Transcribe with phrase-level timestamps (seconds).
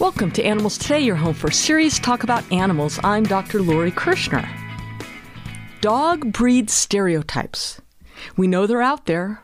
[0.00, 3.00] Welcome to Animals Today, your home for serious talk about animals.
[3.02, 3.60] I'm Dr.
[3.60, 4.48] Lori Kirschner.
[5.80, 7.80] Dog breed stereotypes.
[8.36, 9.42] We know they're out there.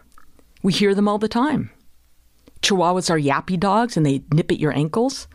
[0.63, 1.73] We hear them all the time.
[2.63, 5.27] Chihuahuas are yappy dogs and they nip at your ankles.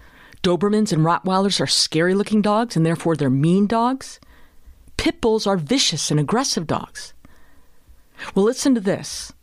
[0.42, 4.22] Dobermans and Rottweilers are scary looking dogs and therefore they're mean dogs.
[4.96, 7.14] Pit bulls are vicious and aggressive dogs.
[8.36, 9.34] Well, listen to this.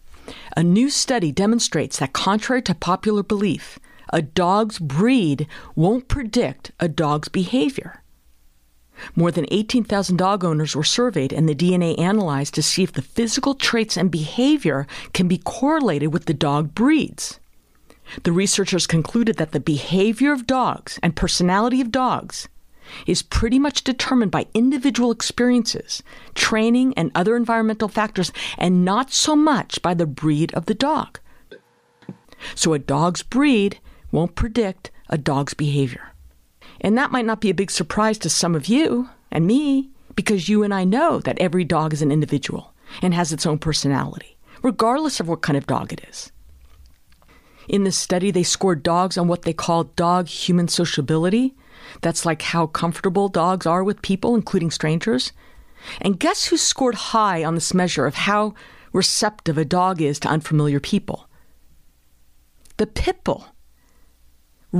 [0.56, 3.78] A new study demonstrates that, contrary to popular belief,
[4.12, 8.02] a dog's breed won't predict a dog's behavior.
[9.14, 13.02] More than 18,000 dog owners were surveyed and the DNA analyzed to see if the
[13.02, 17.38] physical traits and behavior can be correlated with the dog breeds.
[18.22, 22.48] The researchers concluded that the behavior of dogs and personality of dogs
[23.06, 26.02] is pretty much determined by individual experiences,
[26.34, 31.18] training, and other environmental factors, and not so much by the breed of the dog.
[32.54, 33.80] So a dog's breed
[34.12, 36.12] won't predict a dog's behavior.
[36.80, 40.48] And that might not be a big surprise to some of you and me, because
[40.48, 44.36] you and I know that every dog is an individual and has its own personality,
[44.62, 46.32] regardless of what kind of dog it is.
[47.68, 51.54] In this study, they scored dogs on what they call dog human sociability.
[52.00, 55.32] That's like how comfortable dogs are with people, including strangers.
[56.00, 58.54] And guess who scored high on this measure of how
[58.92, 61.28] receptive a dog is to unfamiliar people?
[62.76, 63.46] The pit bull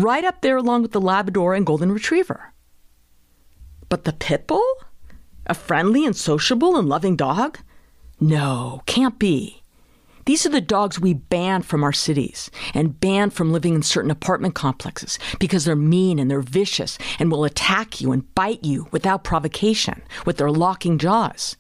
[0.03, 2.53] right up there along with the Labrador and Golden Retriever.
[3.89, 4.67] But the pit bull?
[5.47, 7.59] A friendly and sociable and loving dog?
[8.21, 9.63] No, can't be.
[10.27, 14.11] These are the dogs we ban from our cities and ban from living in certain
[14.11, 18.89] apartment complexes because they're mean and they're vicious and will attack you and bite you
[18.91, 21.57] without provocation with their locking jaws.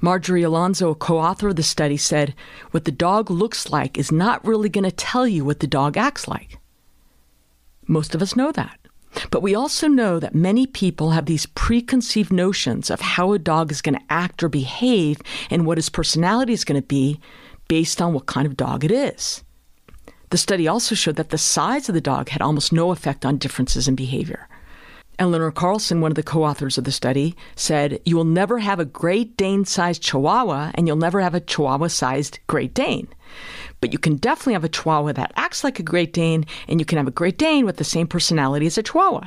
[0.00, 2.34] Marjorie Alonso, a co author of the study, said,
[2.70, 5.96] What the dog looks like is not really going to tell you what the dog
[5.96, 6.58] acts like.
[7.86, 8.78] Most of us know that.
[9.30, 13.72] But we also know that many people have these preconceived notions of how a dog
[13.72, 15.20] is going to act or behave
[15.50, 17.18] and what his personality is going to be
[17.68, 19.42] based on what kind of dog it is.
[20.30, 23.38] The study also showed that the size of the dog had almost no effect on
[23.38, 24.48] differences in behavior.
[25.18, 28.78] Elinor Karlsson, one of the co authors of the study, said, You will never have
[28.78, 33.08] a Great Dane sized Chihuahua, and you'll never have a Chihuahua sized Great Dane.
[33.80, 36.86] But you can definitely have a Chihuahua that acts like a Great Dane, and you
[36.86, 39.26] can have a Great Dane with the same personality as a Chihuahua.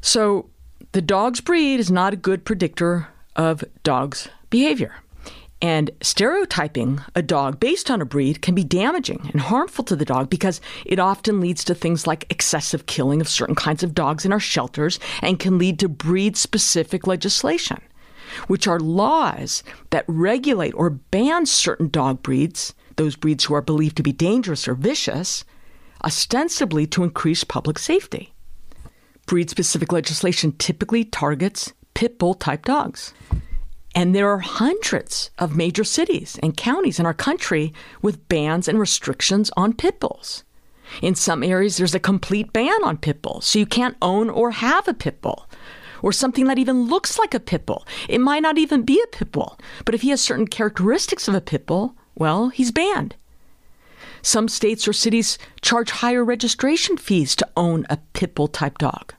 [0.00, 0.50] So,
[0.92, 4.94] the dog's breed is not a good predictor of dog's behavior.
[5.62, 10.04] And stereotyping a dog based on a breed can be damaging and harmful to the
[10.04, 14.26] dog because it often leads to things like excessive killing of certain kinds of dogs
[14.26, 17.80] in our shelters and can lead to breed specific legislation,
[18.48, 23.96] which are laws that regulate or ban certain dog breeds, those breeds who are believed
[23.96, 25.44] to be dangerous or vicious,
[26.04, 28.34] ostensibly to increase public safety.
[29.24, 33.14] Breed specific legislation typically targets pit bull type dogs.
[33.96, 38.78] And there are hundreds of major cities and counties in our country with bans and
[38.78, 40.44] restrictions on pit bulls.
[41.00, 44.50] In some areas, there's a complete ban on pit bulls, so you can't own or
[44.50, 45.48] have a pit bull.
[46.02, 47.86] Or something that even looks like a pit bull.
[48.06, 51.34] It might not even be a pit bull, but if he has certain characteristics of
[51.34, 53.16] a pit bull, well, he's banned.
[54.20, 59.14] Some states or cities charge higher registration fees to own a pit bull type dog.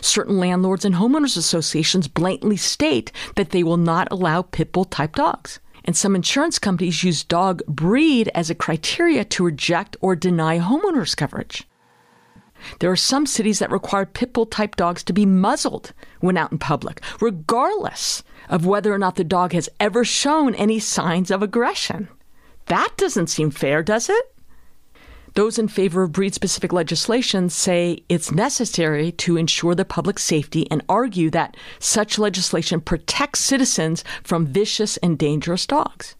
[0.00, 5.14] Certain landlords and homeowners associations blatantly state that they will not allow pit bull type
[5.14, 5.60] dogs.
[5.84, 11.16] And some insurance companies use dog breed as a criteria to reject or deny homeowners
[11.16, 11.66] coverage.
[12.80, 16.52] There are some cities that require pit bull type dogs to be muzzled when out
[16.52, 21.42] in public, regardless of whether or not the dog has ever shown any signs of
[21.42, 22.08] aggression.
[22.66, 24.34] That doesn't seem fair, does it?
[25.38, 30.68] Those in favor of breed specific legislation say it's necessary to ensure the public safety
[30.68, 36.16] and argue that such legislation protects citizens from vicious and dangerous dogs.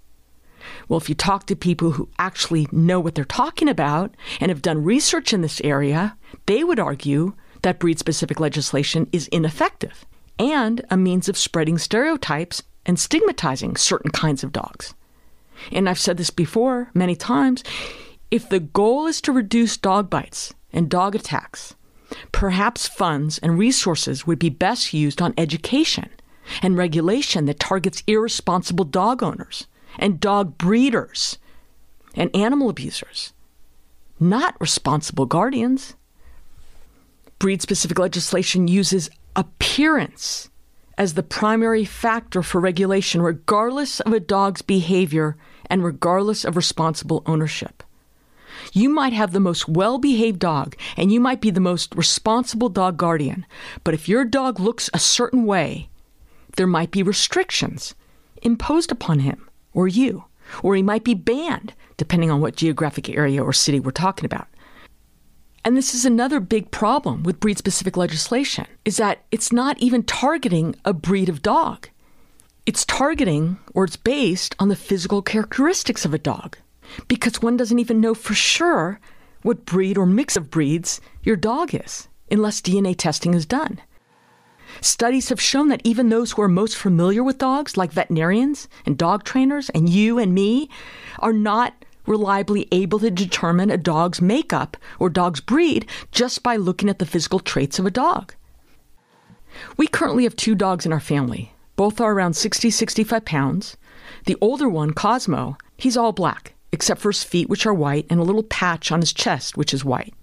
[0.88, 4.62] Well, if you talk to people who actually know what they're talking about and have
[4.62, 6.17] done research in this area,
[6.47, 10.06] they would argue that breed specific legislation is ineffective
[10.38, 14.94] and a means of spreading stereotypes and stigmatizing certain kinds of dogs.
[15.73, 17.65] And I've said this before many times
[18.31, 21.75] if the goal is to reduce dog bites and dog attacks,
[22.33, 26.11] perhaps funds and resources would be best used on education
[26.63, 29.67] and regulation that targets irresponsible dog owners
[29.99, 31.39] and dog breeders
[32.15, 33.33] and animal abusers,
[34.21, 35.95] not responsible guardians.
[37.39, 40.51] Breed specific legislation uses appearance
[40.97, 45.37] as the primary factor for regulation, regardless of a dog's behavior
[45.67, 47.85] and regardless of responsible ownership.
[48.72, 52.69] You might have the most well behaved dog and you might be the most responsible
[52.69, 53.46] dog guardian.
[53.84, 55.88] But if your dog looks a certain way,
[56.56, 57.94] there might be restrictions
[58.43, 60.25] imposed upon him or you,
[60.62, 64.49] or he might be banned, depending on what geographic area or city we're talking about.
[65.64, 70.02] And this is another big problem with breed specific legislation is that it's not even
[70.02, 71.88] targeting a breed of dog.
[72.64, 76.56] It's targeting or it's based on the physical characteristics of a dog
[77.06, 79.00] because one doesn't even know for sure
[79.43, 83.81] what breed or mix of breeds your dog is unless DNA testing is done.
[84.81, 88.99] Studies have shown that even those who are most familiar with dogs, like veterinarians and
[88.99, 90.69] dog trainers and you and me,
[91.20, 96.88] are not reliably able to determine a dog's makeup or dog's breed just by looking
[96.88, 98.34] at the physical traits of a dog.
[99.76, 101.52] We currently have two dogs in our family.
[101.76, 103.76] Both are around 60, 65 pounds.
[104.26, 108.20] The older one, Cosmo, he's all black, except for his feet, which are white, and
[108.20, 110.15] a little patch on his chest, which is white.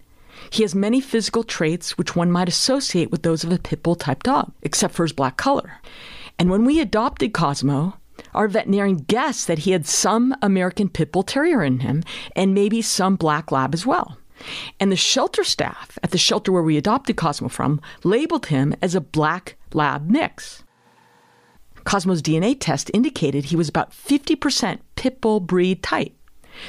[0.49, 3.95] He has many physical traits which one might associate with those of a pit bull
[3.95, 5.79] type dog, except for his black color.
[6.37, 7.97] And when we adopted Cosmo,
[8.33, 12.03] our veterinarian guessed that he had some American Pit Bull Terrier in him
[12.35, 14.17] and maybe some Black Lab as well.
[14.79, 18.95] And the shelter staff at the shelter where we adopted Cosmo from labeled him as
[18.95, 20.63] a Black Lab mix.
[21.85, 26.14] Cosmo's DNA test indicated he was about 50% Pit Bull breed type.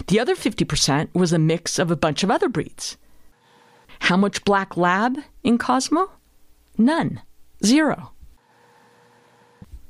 [0.06, 2.96] The other 50% was a mix of a bunch of other breeds.
[4.00, 6.10] How much Black Lab in Cosmo?
[6.76, 7.22] None.
[7.64, 8.12] Zero.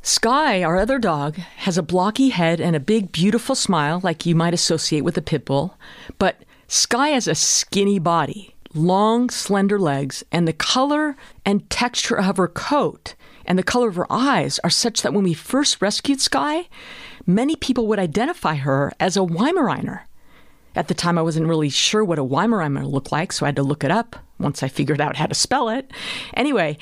[0.03, 4.37] Sky, our other dog, has a blocky head and a big, beautiful smile like you
[4.37, 5.77] might associate with a pit bull.
[6.19, 12.37] But Sky has a skinny body, long, slender legs, and the color and texture of
[12.37, 13.17] her coat
[13.47, 16.69] and the color of her eyes are such that when we first rescued Sky,
[17.27, 20.03] many people would identify her as a Weimaraner.
[20.75, 23.57] At the time, I wasn't really sure what a Weimaraner looked like, so I had
[23.57, 25.91] to look it up once I figured out how to spell it.
[26.35, 26.77] Anyway,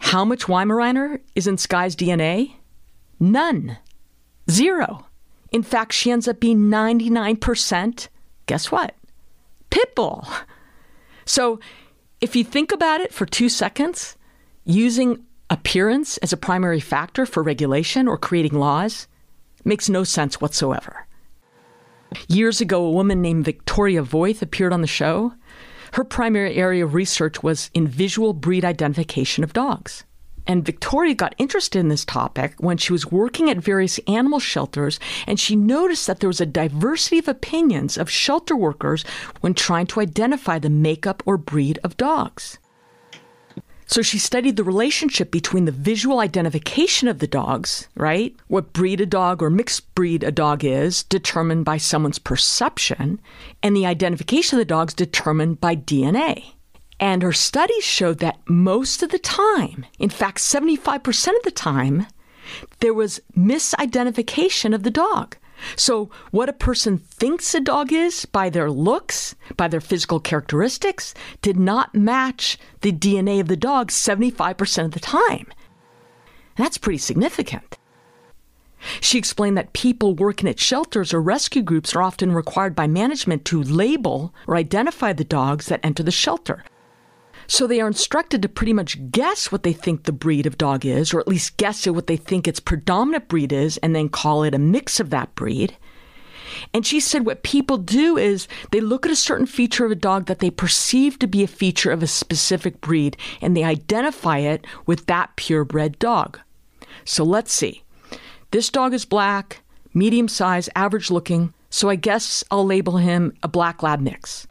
[0.00, 2.54] how much Weimaraner is in Sky's DNA?
[3.20, 3.78] None.
[4.50, 5.06] Zero.
[5.52, 8.08] In fact, she ends up being 99%,
[8.46, 8.94] guess what?
[9.70, 10.26] Pitbull.
[11.26, 11.60] So
[12.20, 14.16] if you think about it for two seconds,
[14.64, 19.06] using appearance as a primary factor for regulation or creating laws
[19.64, 21.06] makes no sense whatsoever.
[22.28, 25.34] Years ago, a woman named Victoria Voith appeared on the show.
[25.92, 30.04] Her primary area of research was in visual breed identification of dogs.
[30.46, 35.00] And Victoria got interested in this topic when she was working at various animal shelters
[35.26, 39.04] and she noticed that there was a diversity of opinions of shelter workers
[39.40, 42.58] when trying to identify the makeup or breed of dogs.
[43.94, 48.34] So she studied the relationship between the visual identification of the dogs, right?
[48.48, 53.20] What breed a dog or mixed breed a dog is, determined by someone's perception,
[53.62, 56.54] and the identification of the dogs determined by DNA.
[56.98, 62.08] And her studies showed that most of the time, in fact, 75% of the time,
[62.80, 65.36] there was misidentification of the dog.
[65.76, 71.14] So, what a person thinks a dog is by their looks, by their physical characteristics,
[71.42, 75.46] did not match the DNA of the dog 75% of the time.
[76.56, 77.78] That's pretty significant.
[79.00, 83.44] She explained that people working at shelters or rescue groups are often required by management
[83.46, 86.64] to label or identify the dogs that enter the shelter.
[87.46, 90.86] So they are instructed to pretty much guess what they think the breed of dog
[90.86, 94.08] is, or at least guess at what they think its predominant breed is, and then
[94.08, 95.76] call it a mix of that breed.
[96.72, 99.96] And she said what people do is they look at a certain feature of a
[99.96, 104.38] dog that they perceive to be a feature of a specific breed, and they identify
[104.38, 106.38] it with that purebred dog.
[107.04, 107.82] So let's see.
[108.50, 113.48] This dog is black, medium size, average looking, so I guess I'll label him a
[113.48, 114.46] black lab mix.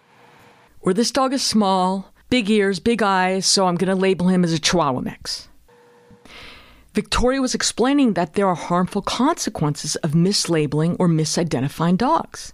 [0.81, 4.43] Or this dog is small, big ears, big eyes, so I'm going to label him
[4.43, 5.49] as a Chihuahua mix.
[6.95, 12.53] Victoria was explaining that there are harmful consequences of mislabeling or misidentifying dogs.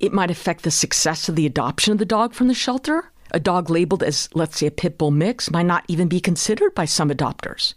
[0.00, 3.12] It might affect the success of the adoption of the dog from the shelter.
[3.30, 6.74] A dog labeled as, let's say, a pit bull mix might not even be considered
[6.74, 7.74] by some adopters.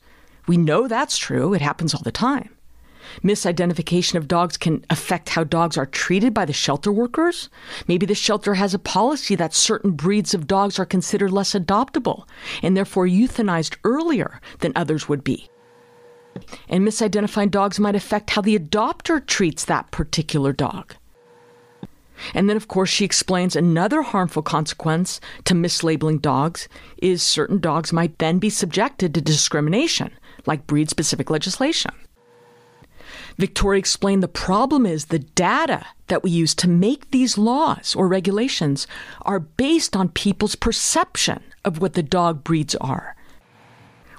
[0.48, 2.57] We know that's true, it happens all the time.
[3.24, 7.50] Misidentification of dogs can affect how dogs are treated by the shelter workers.
[7.88, 12.28] Maybe the shelter has a policy that certain breeds of dogs are considered less adoptable
[12.62, 15.50] and therefore euthanized earlier than others would be.
[16.70, 20.96] And misidentifying dogs might affect how the adopter treats that particular dog.
[22.34, 27.94] And then, of course, she explains another harmful consequence to mislabeling dogs is certain dogs
[27.94, 30.12] might then be subjected to discrimination,
[30.46, 31.92] like breed specific legislation.
[33.38, 38.08] Victoria explained the problem is the data that we use to make these laws or
[38.08, 38.88] regulations
[39.22, 43.16] are based on people's perception of what the dog breeds are,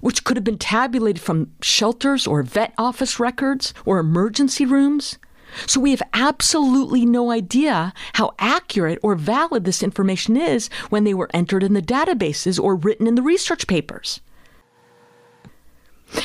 [0.00, 5.18] which could have been tabulated from shelters or vet office records or emergency rooms.
[5.66, 11.14] So we have absolutely no idea how accurate or valid this information is when they
[11.14, 14.20] were entered in the databases or written in the research papers.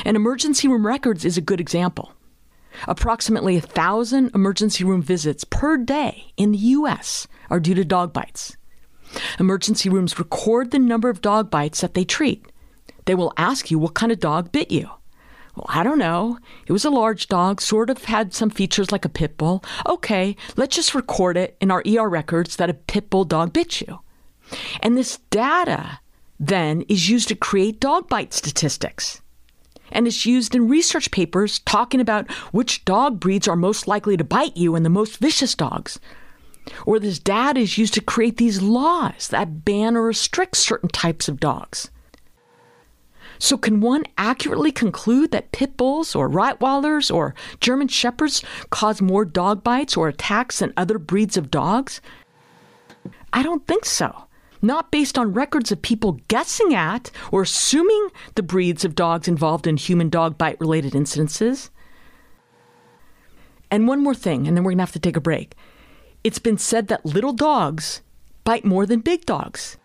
[0.05, 2.13] And emergency room records is a good example.
[2.87, 7.27] Approximately a thousand emergency room visits per day in the U.S.
[7.49, 8.57] are due to dog bites.
[9.39, 12.51] Emergency rooms record the number of dog bites that they treat.
[13.05, 14.89] They will ask you what kind of dog bit you.
[15.55, 16.39] Well, I don't know.
[16.65, 19.63] It was a large dog, sort of had some features like a pit bull.
[19.87, 23.81] Okay, let's just record it in our ER records that a pit bull dog bit
[23.81, 23.99] you.
[24.81, 25.99] And this data
[26.39, 29.21] then is used to create dog bite statistics.
[29.93, 34.23] And it's used in research papers talking about which dog breeds are most likely to
[34.23, 35.99] bite you and the most vicious dogs.
[36.85, 41.27] Or this data is used to create these laws that ban or restrict certain types
[41.27, 41.89] of dogs.
[43.39, 49.25] So, can one accurately conclude that pit bulls or Rottweilers or German Shepherds cause more
[49.25, 51.99] dog bites or attacks than other breeds of dogs?
[53.33, 54.27] I don't think so.
[54.63, 59.67] Not based on records of people guessing at or assuming the breeds of dogs involved
[59.67, 61.69] in human dog bite related incidences.
[63.69, 65.55] And one more thing, and then we're going to have to take a break.
[66.23, 68.01] It's been said that little dogs
[68.45, 69.77] bite more than big dogs.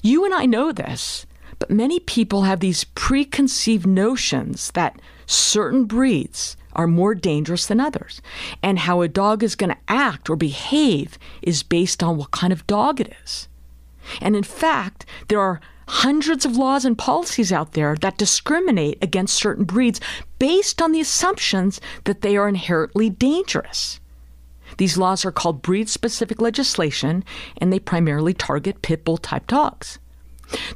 [0.00, 1.26] You and I know this,
[1.60, 8.20] but many people have these preconceived notions that certain breeds are more dangerous than others,
[8.62, 12.52] and how a dog is going to act or behave is based on what kind
[12.52, 13.46] of dog it is.
[14.20, 19.34] And in fact, there are hundreds of laws and policies out there that discriminate against
[19.34, 20.00] certain breeds
[20.38, 24.00] based on the assumptions that they are inherently dangerous.
[24.78, 27.24] These laws are called breed specific legislation,
[27.58, 29.98] and they primarily target pit bull type dogs.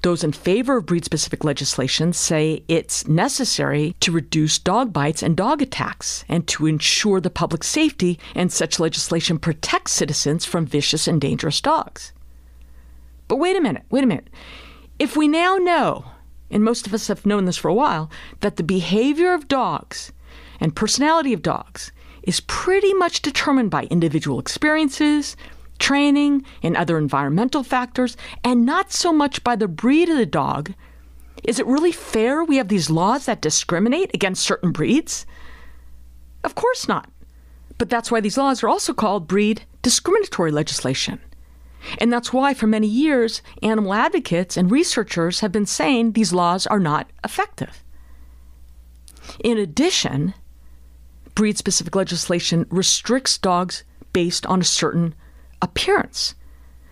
[0.02, 5.36] Those in favor of breed specific legislation say it's necessary to reduce dog bites and
[5.36, 11.08] dog attacks and to ensure the public safety, and such legislation protects citizens from vicious
[11.08, 12.12] and dangerous dogs.
[13.28, 14.28] But wait a minute, wait a minute.
[14.98, 16.04] If we now know,
[16.50, 20.12] and most of us have known this for a while, that the behavior of dogs
[20.60, 21.90] and personality of dogs
[22.22, 25.36] is pretty much determined by individual experiences,
[25.78, 30.72] training, and other environmental factors, and not so much by the breed of the dog.
[31.42, 35.26] Is it really fair we have these laws that discriminate against certain breeds?
[36.42, 37.10] Of course not.
[37.76, 41.20] But that's why these laws are also called breed discriminatory legislation.
[41.98, 46.66] And that's why, for many years, animal advocates and researchers have been saying these laws
[46.66, 47.84] are not effective.
[49.42, 50.34] In addition,
[51.34, 55.14] breed specific legislation restricts dogs based on a certain
[55.64, 56.34] appearance.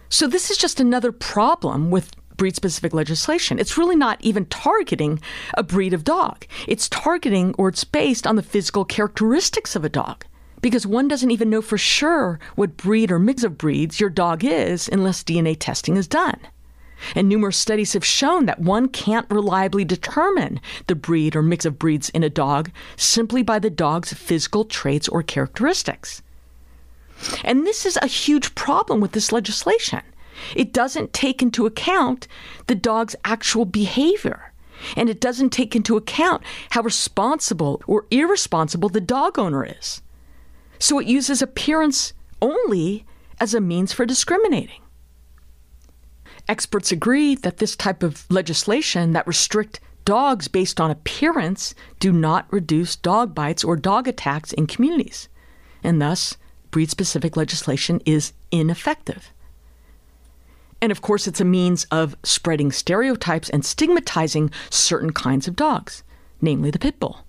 [0.08, 3.58] So, this is just another problem with breed specific legislation.
[3.58, 5.20] It's really not even targeting
[5.54, 9.88] a breed of dog, it's targeting or it's based on the physical characteristics of a
[9.88, 10.24] dog.
[10.60, 14.44] Because one doesn't even know for sure what breed or mix of breeds your dog
[14.44, 16.40] is unless DNA testing is done.
[17.14, 21.78] And numerous studies have shown that one can't reliably determine the breed or mix of
[21.78, 26.22] breeds in a dog simply by the dog's physical traits or characteristics.
[27.44, 30.02] And this is a huge problem with this legislation.
[30.56, 32.26] It doesn't take into account
[32.66, 34.52] the dog's actual behavior.
[34.96, 40.02] And it doesn't take into account how responsible or irresponsible the dog owner is.
[40.78, 43.06] So it uses appearance only
[43.38, 44.80] as a means for discriminating.
[46.48, 52.52] Experts agree that this type of legislation that restrict dogs based on appearance do not
[52.52, 55.28] reduce dog bites or dog attacks in communities.
[55.84, 56.36] And thus,
[56.72, 59.32] breed specific legislation is ineffective.
[60.80, 66.02] And of course, it's a means of spreading stereotypes and stigmatizing certain kinds of dogs,
[66.40, 67.24] namely the pit bull.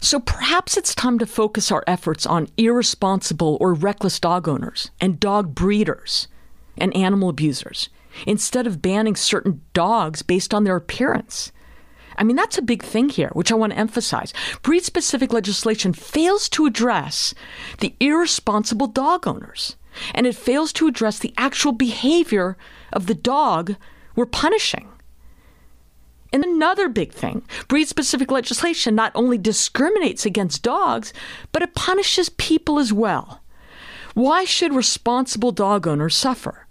[0.00, 5.20] So perhaps it's time to focus our efforts on irresponsible or reckless dog owners and
[5.20, 6.28] dog breeders
[6.76, 7.88] and animal abusers
[8.26, 11.52] instead of banning certain dogs based on their appearance.
[12.20, 14.34] I mean, that's a big thing here, which I want to emphasize.
[14.62, 17.34] Breed specific legislation fails to address
[17.78, 19.76] the irresponsible dog owners
[20.14, 22.58] and it fails to address the actual behavior
[22.92, 23.74] of the dog
[24.14, 24.88] we're punishing.
[26.32, 31.12] And another big thing breed specific legislation not only discriminates against dogs,
[31.52, 33.42] but it punishes people as well.
[34.14, 36.66] Why should responsible dog owners suffer?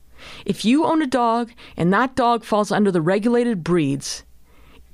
[0.45, 4.23] If you own a dog and that dog falls under the regulated breeds,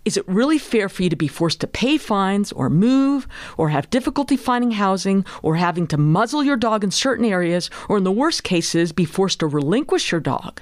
[0.06, 3.70] is it really fair for you to be forced to pay fines or move or
[3.70, 8.04] have difficulty finding housing or having to muzzle your dog in certain areas or, in
[8.04, 10.62] the worst cases, be forced to relinquish your dog?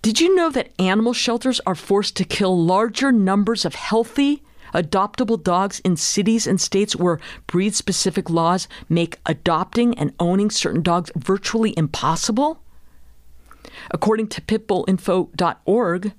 [0.00, 5.42] Did you know that animal shelters are forced to kill larger numbers of healthy, adoptable
[5.42, 11.10] dogs in cities and states where breed specific laws make adopting and owning certain dogs
[11.16, 12.62] virtually impossible?
[13.90, 16.12] According to pitbullinfo.org,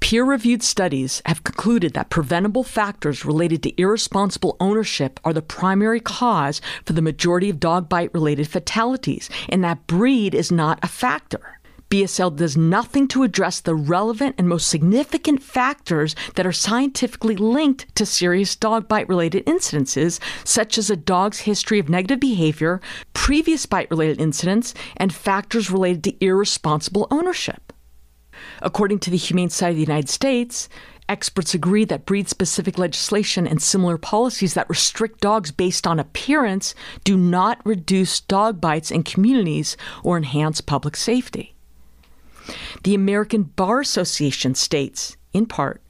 [0.00, 6.00] Peer reviewed studies have concluded that preventable factors related to irresponsible ownership are the primary
[6.00, 10.88] cause for the majority of dog bite related fatalities, and that breed is not a
[10.88, 11.60] factor.
[11.90, 17.92] BSL does nothing to address the relevant and most significant factors that are scientifically linked
[17.96, 22.80] to serious dog bite related incidences, such as a dog's history of negative behavior,
[23.12, 27.69] previous bite related incidents, and factors related to irresponsible ownership.
[28.62, 30.68] According to the Humane Society of the United States,
[31.08, 36.74] experts agree that breed specific legislation and similar policies that restrict dogs based on appearance
[37.02, 41.54] do not reduce dog bites in communities or enhance public safety.
[42.84, 45.82] The American Bar Association states, in part,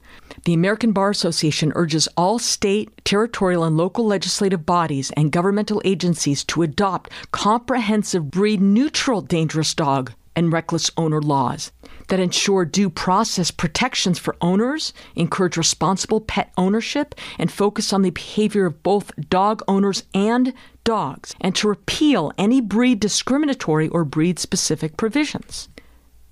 [0.45, 6.43] the American Bar Association urges all state, territorial, and local legislative bodies and governmental agencies
[6.45, 11.71] to adopt comprehensive breed neutral dangerous dog and reckless owner laws
[12.07, 18.09] that ensure due process protections for owners, encourage responsible pet ownership, and focus on the
[18.09, 24.39] behavior of both dog owners and dogs, and to repeal any breed discriminatory or breed
[24.39, 25.69] specific provisions.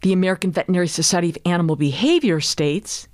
[0.01, 3.07] The American Veterinary Society of Animal Behavior states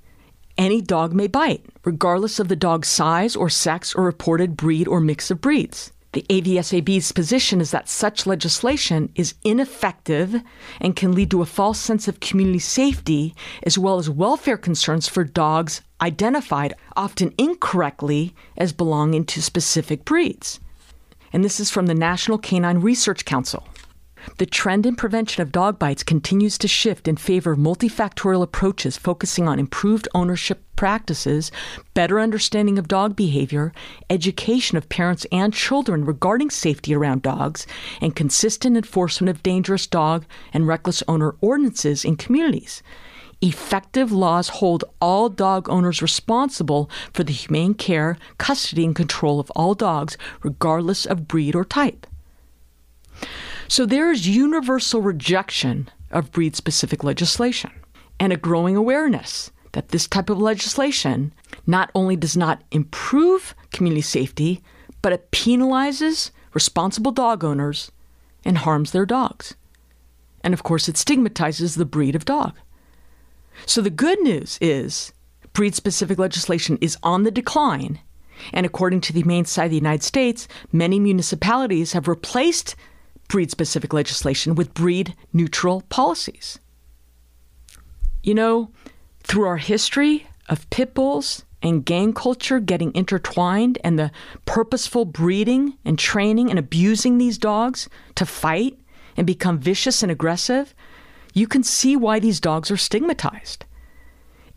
[0.58, 5.00] any dog may bite, regardless of the dog's size or sex or reported breed or
[5.00, 5.92] mix of breeds.
[6.16, 10.40] The AVSAB's position is that such legislation is ineffective
[10.80, 15.06] and can lead to a false sense of community safety as well as welfare concerns
[15.08, 20.58] for dogs identified, often incorrectly, as belonging to specific breeds.
[21.34, 23.68] And this is from the National Canine Research Council.
[24.38, 28.96] The trend in prevention of dog bites continues to shift in favor of multifactorial approaches
[28.96, 31.50] focusing on improved ownership practices,
[31.94, 33.72] better understanding of dog behavior,
[34.10, 37.66] education of parents and children regarding safety around dogs,
[38.02, 42.82] and consistent enforcement of dangerous dog and reckless owner ordinances in communities.
[43.40, 49.50] Effective laws hold all dog owners responsible for the humane care, custody, and control of
[49.52, 52.06] all dogs, regardless of breed or type.
[53.68, 57.70] So there is universal rejection of breed specific legislation
[58.20, 61.32] and a growing awareness that this type of legislation
[61.66, 64.62] not only does not improve community safety,
[65.02, 67.92] but it penalizes responsible dog owners
[68.44, 69.54] and harms their dogs.
[70.42, 72.56] And of course, it stigmatizes the breed of dog.
[73.66, 75.12] So the good news is
[75.52, 77.98] breed specific legislation is on the decline.
[78.52, 82.76] And according to the Humane Society of the United States, many municipalities have replaced
[83.28, 86.58] breed specific legislation with breed neutral policies.
[88.22, 88.70] You know,
[89.22, 94.10] through our history of pit bulls and gang culture getting intertwined and the
[94.44, 98.78] purposeful breeding and training and abusing these dogs to fight
[99.16, 100.74] and become vicious and aggressive,
[101.34, 103.64] you can see why these dogs are stigmatized.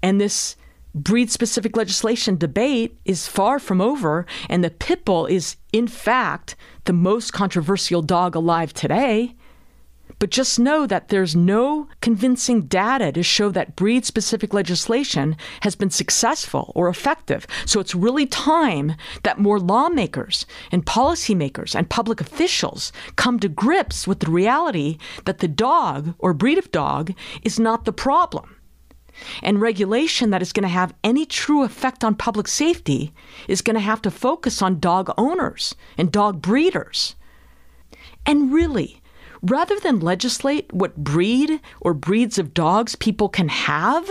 [0.01, 0.55] And this
[0.93, 6.56] breed specific legislation debate is far from over, and the pit bull is, in fact,
[6.86, 9.36] the most controversial dog alive today.
[10.17, 15.75] But just know that there's no convincing data to show that breed specific legislation has
[15.75, 17.47] been successful or effective.
[17.65, 24.08] So it's really time that more lawmakers and policymakers and public officials come to grips
[24.08, 28.59] with the reality that the dog or breed of dog is not the problem.
[29.41, 33.13] And regulation that is going to have any true effect on public safety
[33.47, 37.15] is going to have to focus on dog owners and dog breeders.
[38.25, 39.01] And really,
[39.41, 44.10] rather than legislate what breed or breeds of dogs people can have,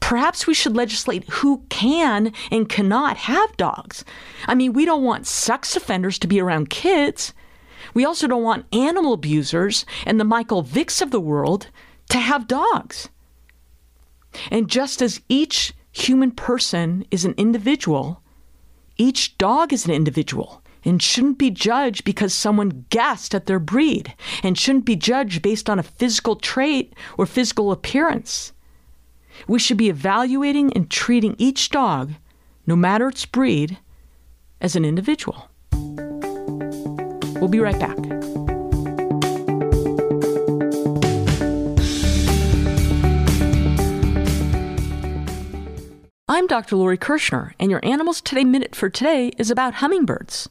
[0.00, 4.04] perhaps we should legislate who can and cannot have dogs.
[4.46, 7.32] I mean, we don't want sex offenders to be around kids.
[7.94, 11.68] We also don't want animal abusers and the Michael Vicks of the world
[12.08, 13.08] to have dogs.
[14.50, 18.22] And just as each human person is an individual,
[18.96, 24.14] each dog is an individual and shouldn't be judged because someone guessed at their breed
[24.42, 28.52] and shouldn't be judged based on a physical trait or physical appearance.
[29.46, 32.12] We should be evaluating and treating each dog,
[32.66, 33.78] no matter its breed,
[34.60, 35.48] as an individual.
[37.40, 37.96] We'll be right back.
[46.32, 46.76] I'm Dr.
[46.76, 50.48] Lori Kirschner, and your Animals Today Minute for today is about hummingbirds.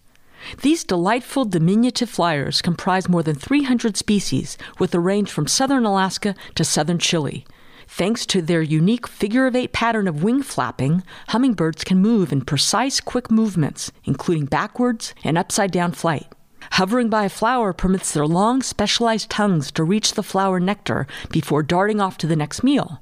[0.62, 6.36] These delightful diminutive flyers comprise more than 300 species with a range from southern Alaska
[6.56, 7.46] to southern Chile.
[7.88, 12.42] Thanks to their unique figure of eight pattern of wing flapping, hummingbirds can move in
[12.42, 16.28] precise, quick movements, including backwards and upside down flight.
[16.72, 21.64] Hovering by a flower permits their long, specialized tongues to reach the flower nectar before
[21.64, 23.02] darting off to the next meal.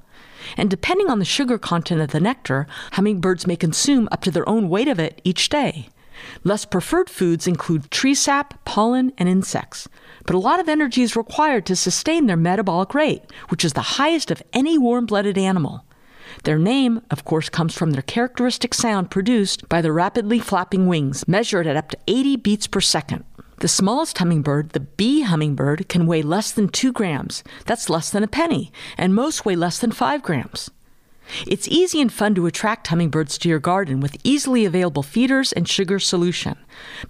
[0.56, 4.48] And depending on the sugar content of the nectar, hummingbirds may consume up to their
[4.48, 5.88] own weight of it each day.
[6.44, 9.88] Less preferred foods include tree sap, pollen, and insects.
[10.26, 13.98] But a lot of energy is required to sustain their metabolic rate, which is the
[13.98, 15.84] highest of any warm blooded animal.
[16.44, 21.26] Their name, of course, comes from their characteristic sound produced by the rapidly flapping wings,
[21.26, 23.24] measured at up to 80 beats per second.
[23.60, 27.42] The smallest hummingbird, the bee hummingbird, can weigh less than 2 grams.
[27.66, 30.70] That's less than a penny, and most weigh less than 5 grams.
[31.44, 35.68] It's easy and fun to attract hummingbirds to your garden with easily available feeders and
[35.68, 36.56] sugar solution.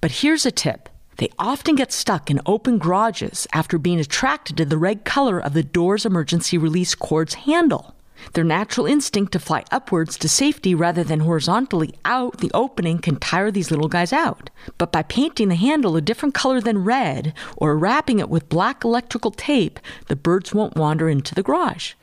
[0.01, 0.89] But here's a tip.
[1.19, 5.53] They often get stuck in open garages after being attracted to the red color of
[5.53, 7.95] the door's emergency release cord's handle.
[8.33, 13.17] Their natural instinct to fly upwards to safety rather than horizontally out the opening can
[13.17, 14.51] tire these little guys out.
[14.77, 18.85] But by painting the handle a different color than red or wrapping it with black
[18.85, 21.95] electrical tape, the birds won't wander into the garage.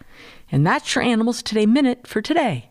[0.52, 2.70] And that's your Animals Today Minute for today.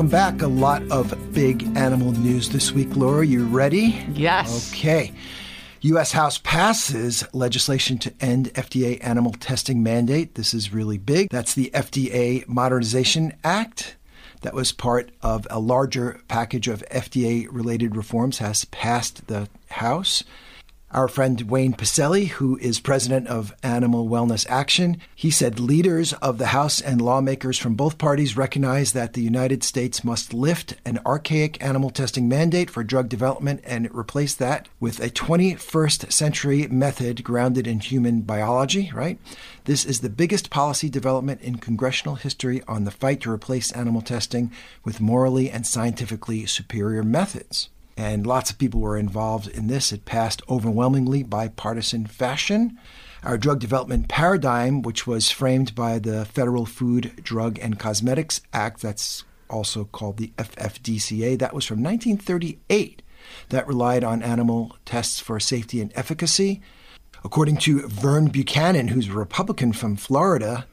[0.00, 0.40] Welcome back.
[0.40, 2.96] A lot of big animal news this week.
[2.96, 4.02] Laura, you ready?
[4.14, 4.72] Yes.
[4.72, 5.12] Okay.
[5.82, 6.12] U.S.
[6.12, 10.36] House passes legislation to end FDA animal testing mandate.
[10.36, 11.28] This is really big.
[11.28, 13.96] That's the FDA Modernization Act.
[14.40, 20.24] That was part of a larger package of FDA related reforms, has passed the House
[20.92, 26.38] our friend Wayne Pacelle, who is president of Animal Wellness Action, he said leaders of
[26.38, 30.98] the House and lawmakers from both parties recognize that the United States must lift an
[31.06, 37.22] archaic animal testing mandate for drug development and replace that with a 21st century method
[37.22, 39.20] grounded in human biology, right?
[39.66, 44.02] This is the biggest policy development in congressional history on the fight to replace animal
[44.02, 44.50] testing
[44.84, 47.68] with morally and scientifically superior methods
[48.00, 49.92] and lots of people were involved in this.
[49.92, 52.78] It passed overwhelmingly bipartisan fashion.
[53.22, 58.80] Our drug development paradigm, which was framed by the Federal Food, Drug, and Cosmetics Act,
[58.80, 63.02] that's also called the FFDCA, that was from 1938.
[63.50, 66.62] That relied on animal tests for safety and efficacy.
[67.22, 70.64] According to Vern Buchanan, who's a Republican from Florida,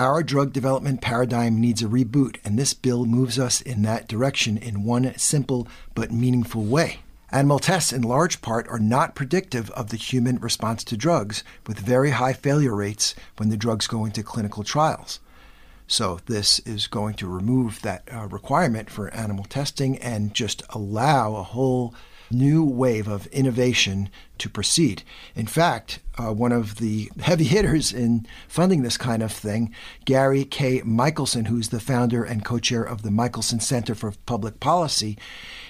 [0.00, 4.56] our drug development paradigm needs a reboot, and this bill moves us in that direction
[4.56, 7.00] in one simple but meaningful way.
[7.30, 11.78] Animal tests, in large part, are not predictive of the human response to drugs, with
[11.78, 15.20] very high failure rates when the drugs go into clinical trials.
[15.86, 21.36] So, this is going to remove that uh, requirement for animal testing and just allow
[21.36, 21.94] a whole
[22.30, 24.08] new wave of innovation
[24.40, 25.02] to proceed.
[25.34, 29.74] In fact, uh, one of the heavy hitters in funding this kind of thing,
[30.04, 30.82] Gary K.
[30.84, 35.16] Michelson, who's the founder and co chair of the Michelson Center for Public Policy,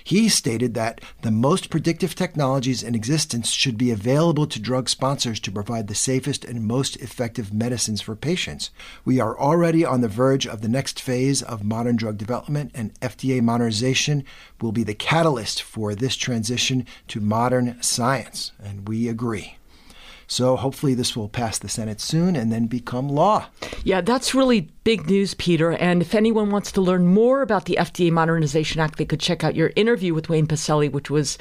[0.02, 5.38] he stated that the most predictive technologies in existence should be available to drug sponsors
[5.40, 8.70] to provide the safest and most effective medicines for patients.
[9.04, 12.98] We are already on the verge of the next phase of modern drug development, and
[13.00, 14.24] FDA modernization
[14.60, 18.52] will be the catalyst for this transition to modern science.
[18.62, 19.56] And we agree.
[20.30, 23.46] So hopefully this will pass the Senate soon and then become law.
[23.82, 25.72] Yeah, that's really big news, Peter.
[25.72, 29.42] And if anyone wants to learn more about the FDA Modernization Act, they could check
[29.42, 31.36] out your interview with Wayne Pacelle, which was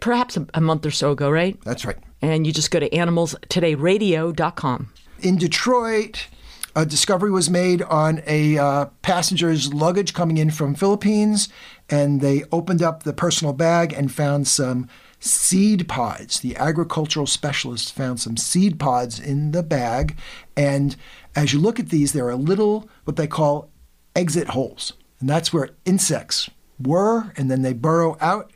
[0.00, 1.56] perhaps a month or so ago, right?
[1.62, 1.98] That's right.
[2.20, 4.92] And you just go to animalstodayradio.com.
[5.20, 6.26] In Detroit,
[6.74, 11.48] a discovery was made on a uh, passenger's luggage coming in from Philippines,
[11.90, 16.40] and they opened up the personal bag and found some seed pods.
[16.40, 20.16] The agricultural specialists found some seed pods in the bag.
[20.56, 20.96] And
[21.36, 23.70] as you look at these, there are little, what they call
[24.14, 24.94] exit holes.
[25.18, 26.48] And that's where insects
[26.80, 28.52] were, and then they burrow out.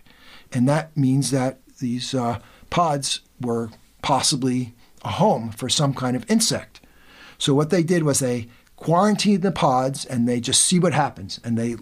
[0.53, 2.39] And that means that these uh,
[2.71, 3.71] pods were
[4.01, 6.81] possibly a home for some kind of insect.
[7.37, 11.41] So what they did was they quarantined the pods and they just see what happens.
[11.45, 11.77] And they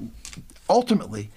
[0.69, 1.31] ultimately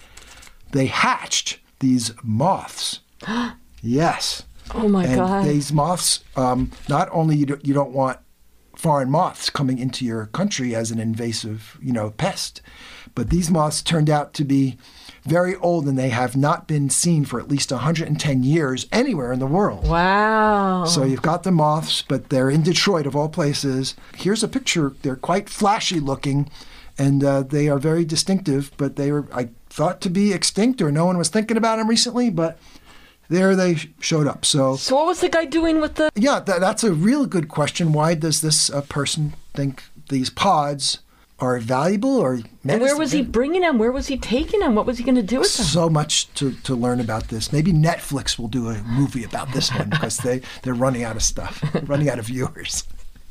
[0.71, 2.99] they hatched these moths
[3.81, 4.43] yes.
[4.73, 5.45] Oh my and God.
[5.45, 8.19] These moths, um, not only you, do, you don't want
[8.75, 12.61] foreign moths coming into your country as an invasive, you know, pest,
[13.13, 14.77] but these moths turned out to be
[15.23, 19.39] very old and they have not been seen for at least 110 years anywhere in
[19.39, 19.88] the world.
[19.88, 20.85] Wow.
[20.85, 23.95] So you've got the moths, but they're in Detroit of all places.
[24.17, 24.93] Here's a picture.
[25.01, 26.49] They're quite flashy looking
[26.97, 30.91] and uh, they are very distinctive, but they were, I thought, to be extinct or
[30.91, 32.58] no one was thinking about them recently, but
[33.29, 34.45] there they showed up.
[34.45, 36.10] So, so what was the guy doing with the?
[36.15, 37.91] Yeah, that, that's a real good question.
[37.91, 40.99] Why does this uh, person think these pods
[41.39, 42.39] are valuable or?
[42.67, 43.77] And where was he bringing them?
[43.77, 44.75] Where was he taking them?
[44.75, 45.65] What was he going to do with them?
[45.65, 47.51] So much to, to learn about this.
[47.51, 51.23] Maybe Netflix will do a movie about this one because they they're running out of
[51.23, 52.86] stuff, running out of viewers.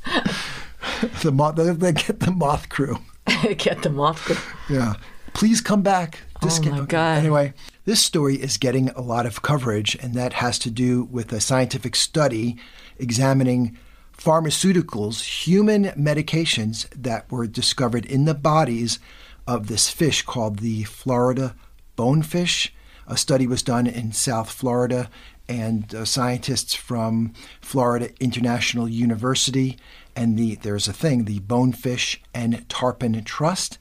[1.23, 2.99] the moth, they, they get the moth crew.
[3.59, 4.31] get them off.
[4.69, 4.95] Yeah.
[5.35, 6.21] Please come back.
[6.43, 7.19] This oh my God.
[7.19, 7.55] Anyway,
[7.85, 11.41] this story is getting a lot of coverage, and that has to do with a
[11.41, 12.57] scientific study
[12.99, 13.77] examining
[14.17, 18.99] pharmaceuticals, human medications that were discovered in the bodies
[19.47, 21.55] of this fish called the Florida
[21.97, 22.73] bonefish.
[23.07, 25.11] A study was done in South Florida,
[25.49, 29.77] and uh, scientists from Florida International University
[30.17, 33.79] and the there's a thing, the Bonefish and Tarpon Trust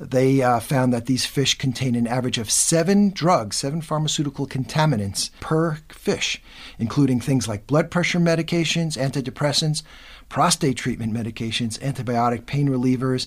[0.00, 5.30] they uh, found that these fish contain an average of seven drugs, seven pharmaceutical contaminants
[5.40, 6.42] per fish,
[6.78, 9.82] including things like blood pressure medications, antidepressants,
[10.30, 13.26] prostate treatment medications, antibiotic pain relievers,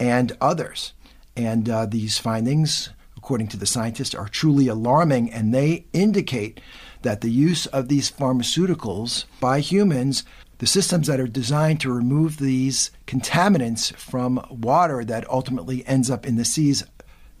[0.00, 0.94] and others.
[1.36, 6.62] And uh, these findings, according to the scientists, are truly alarming, and they indicate
[7.02, 10.24] that the use of these pharmaceuticals by humans
[10.58, 16.26] the systems that are designed to remove these contaminants from water that ultimately ends up
[16.26, 16.84] in the seas,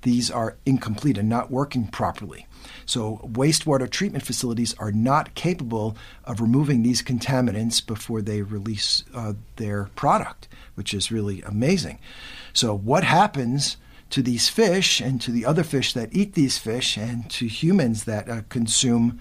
[0.02, 2.46] these are incomplete and not working properly.
[2.84, 9.32] So, wastewater treatment facilities are not capable of removing these contaminants before they release uh,
[9.56, 11.98] their product, which is really amazing.
[12.52, 13.78] So, what happens
[14.10, 18.04] to these fish and to the other fish that eat these fish and to humans
[18.04, 19.18] that uh, consume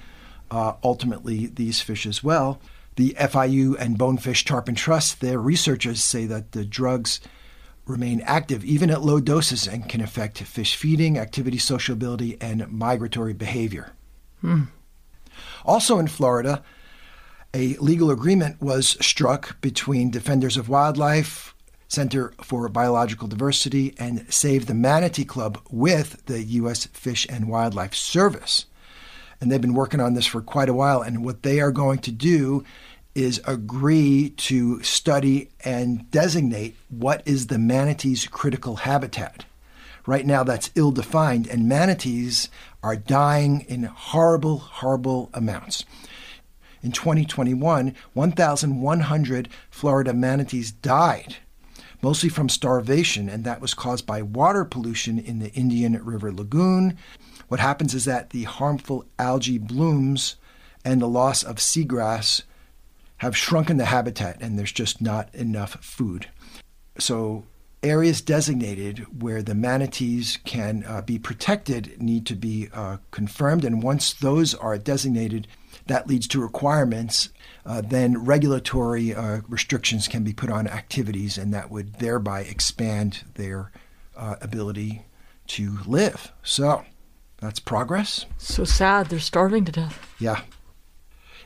[0.51, 2.59] uh, ultimately these fish as well?
[2.95, 7.19] The FIU and Bonefish Tarpon Trust, their researchers say that the drugs
[7.85, 13.33] remain active even at low doses and can affect fish feeding, activity, sociability, and migratory
[13.33, 13.91] behavior.
[14.41, 14.63] Hmm.
[15.65, 16.63] Also in Florida,
[17.53, 21.53] a legal agreement was struck between Defenders of Wildlife,
[21.87, 26.85] Center for Biological Diversity, and Save the Manatee Club with the U.S.
[26.87, 28.65] Fish and Wildlife Service
[29.39, 31.01] and they've been working on this for quite a while.
[31.01, 32.63] And what they are going to do
[33.13, 39.45] is agree to study and designate what is the manatee's critical habitat.
[40.05, 42.49] Right now, that's ill defined, and manatees
[42.83, 45.83] are dying in horrible, horrible amounts.
[46.83, 51.37] In 2021, 1,100 Florida manatees died,
[52.03, 56.95] mostly from starvation, and that was caused by water pollution in the Indian River Lagoon,
[57.47, 60.35] what happens is that the harmful algae blooms
[60.83, 62.43] and the loss of seagrass
[63.17, 66.27] have shrunken the habitat, and there's just not enough food.
[66.97, 67.45] So,
[67.81, 73.81] areas designated where the manatees can uh, be protected need to be uh, confirmed, and
[73.81, 75.47] once those are designated,
[75.87, 77.29] that leads to requirements,
[77.65, 83.23] uh, then regulatory uh, restrictions can be put on activities, and that would thereby expand
[83.35, 83.71] their
[84.17, 85.05] uh, ability
[85.47, 86.31] to live.
[86.43, 86.83] So
[87.45, 88.25] that's progress.
[88.37, 89.07] So sad.
[89.07, 90.13] They're starving to death.
[90.19, 90.41] Yeah.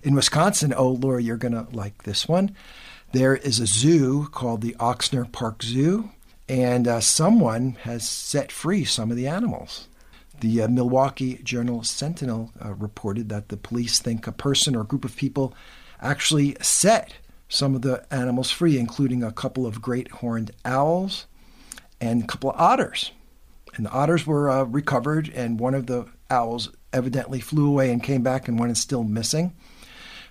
[0.01, 2.55] In Wisconsin, oh, Laura, you're going to like this one.
[3.11, 6.11] There is a zoo called the Ochsner Park Zoo,
[6.47, 9.87] and uh, someone has set free some of the animals.
[10.39, 15.03] The uh, Milwaukee Journal Sentinel uh, reported that the police think a person or group
[15.03, 15.53] of people
[16.01, 17.15] actually set
[17.49, 21.25] some of the animals free, including a couple of great horned owls
[21.99, 23.11] and a couple of otters.
[23.75, 28.03] And the otters were uh, recovered, and one of the owls evidently flew away and
[28.03, 29.53] came back, and one is still missing.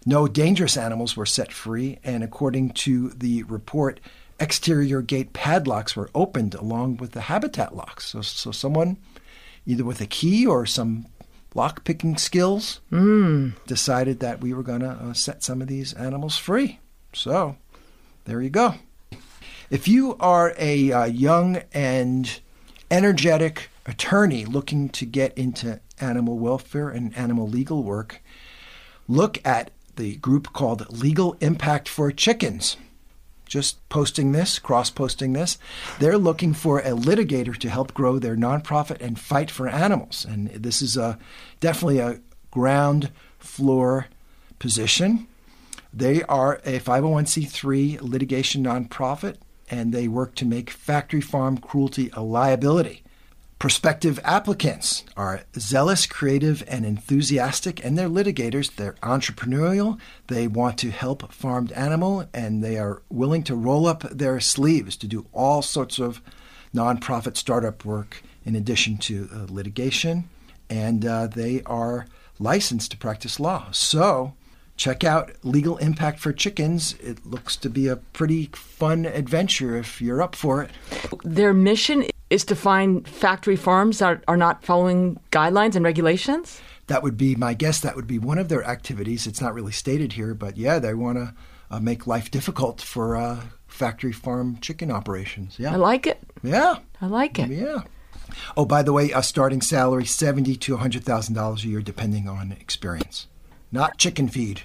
[0.06, 4.00] No dangerous animals were set free, and according to the report,
[4.40, 8.06] exterior gate padlocks were opened along with the habitat locks.
[8.06, 8.96] So, so someone,
[9.66, 11.06] either with a key or some
[11.54, 13.54] lock picking skills, mm.
[13.66, 16.78] decided that we were going to uh, set some of these animals free.
[17.12, 17.56] So,
[18.24, 18.74] there you go.
[19.70, 22.40] If you are a uh, young and
[22.90, 28.22] energetic attorney looking to get into animal welfare and animal legal work,
[29.06, 32.76] look at the group called Legal Impact for Chickens.
[33.46, 35.58] Just posting this, cross posting this.
[35.98, 40.26] They're looking for a litigator to help grow their nonprofit and fight for animals.
[40.28, 41.18] And this is a,
[41.58, 42.20] definitely a
[42.50, 44.06] ground floor
[44.58, 45.26] position.
[45.92, 49.36] They are a 501c3 litigation nonprofit
[49.70, 53.02] and they work to make factory farm cruelty a liability.
[53.58, 58.76] Prospective applicants are zealous, creative, and enthusiastic, and they're litigators.
[58.76, 59.98] They're entrepreneurial.
[60.28, 64.96] They want to help farmed animal, and they are willing to roll up their sleeves
[64.98, 66.22] to do all sorts of
[66.72, 70.28] nonprofit startup work in addition to uh, litigation.
[70.70, 72.06] And uh, they are
[72.38, 73.72] licensed to practice law.
[73.72, 74.34] So
[74.78, 76.94] check out Legal Impact for Chickens.
[77.00, 80.70] It looks to be a pretty fun adventure if you're up for it.
[81.24, 86.60] Their mission is to find factory farms that are not following guidelines and regulations?
[86.86, 87.80] That would be my guess.
[87.80, 89.26] That would be one of their activities.
[89.26, 91.34] It's not really stated here, but yeah, they want to
[91.70, 95.58] uh, make life difficult for uh, factory farm chicken operations.
[95.58, 96.20] Yeah, I like it.
[96.42, 97.50] Yeah, I like it.
[97.50, 97.82] Yeah.
[98.56, 102.28] Oh, by the way, a starting salary seventy to hundred thousand dollars a year, depending
[102.28, 103.26] on experience
[103.70, 104.62] not chicken feed.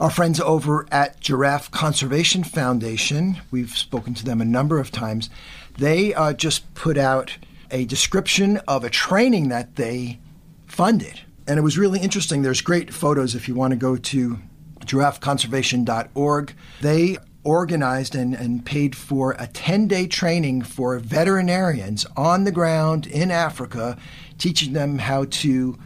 [0.00, 5.30] Our friends over at Giraffe Conservation Foundation, we've spoken to them a number of times.
[5.78, 7.38] They uh, just put out
[7.70, 10.18] a description of a training that they
[10.66, 11.20] funded.
[11.46, 12.42] And it was really interesting.
[12.42, 14.38] There's great photos if you want to go to
[14.80, 16.54] giraffeconservation.org.
[16.82, 23.06] They organized and, and paid for a 10 day training for veterinarians on the ground
[23.06, 23.96] in Africa,
[24.36, 25.78] teaching them how to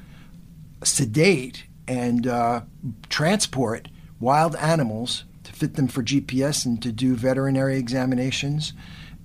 [0.82, 2.60] sedate and uh,
[3.08, 3.88] transport
[4.20, 8.72] wild animals to fit them for GPS and to do veterinary examinations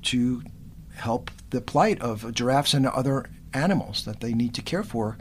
[0.01, 0.41] to
[0.95, 5.15] help the plight of giraffes and other animals that they need to care for.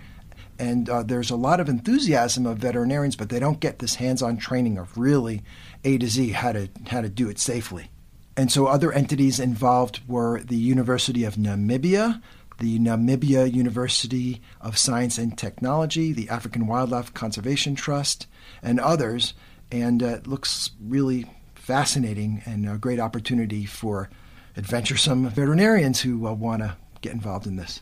[0.58, 4.38] And uh, there's a lot of enthusiasm of veterinarians, but they don't get this hands-on
[4.38, 5.42] training of really
[5.84, 7.90] A to Z how to how to do it safely.
[8.38, 12.22] And so other entities involved were the University of Namibia,
[12.58, 18.26] the Namibia University of Science and Technology, the African Wildlife Conservation Trust,
[18.62, 19.34] and others.
[19.70, 24.10] And uh, it looks really fascinating and a great opportunity for
[24.56, 27.80] adventuresome veterinarians who uh, want to get involved in this.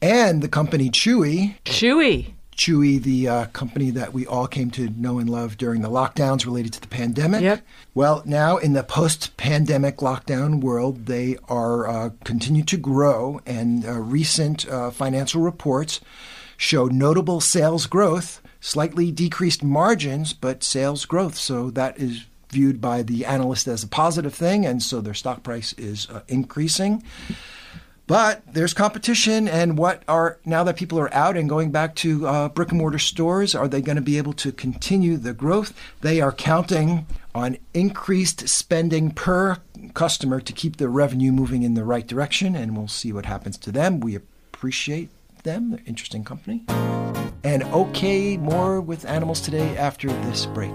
[0.00, 1.56] And the company Chewy.
[1.64, 2.34] Chewy.
[2.58, 6.44] Chewy, the uh, company that we all came to know and love during the lockdowns
[6.44, 7.40] related to the pandemic.
[7.40, 7.64] Yep.
[7.94, 13.92] Well, now in the post-pandemic lockdown world, they are uh, continue to grow, and uh,
[13.92, 16.00] recent uh, financial reports
[16.56, 21.36] show notable sales growth, slightly decreased margins, but sales growth.
[21.36, 25.44] So that is viewed by the analyst as a positive thing, and so their stock
[25.44, 27.04] price is uh, increasing.
[28.08, 32.26] But there's competition, and what are now that people are out and going back to
[32.26, 35.78] uh, brick and mortar stores, are they going to be able to continue the growth?
[36.00, 39.58] They are counting on increased spending per
[39.92, 43.58] customer to keep the revenue moving in the right direction, and we'll see what happens
[43.58, 44.00] to them.
[44.00, 45.10] We appreciate
[45.42, 46.64] them, they're interesting company.
[47.44, 50.72] And okay, more with animals today after this break.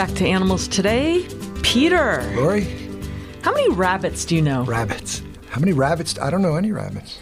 [0.00, 1.26] Back to Animals Today.
[1.62, 2.22] Peter.
[2.34, 2.66] Lori?
[3.42, 4.64] How many rabbits do you know?
[4.64, 5.22] Rabbits.
[5.50, 6.18] How many rabbits?
[6.18, 7.18] I don't know any rabbits.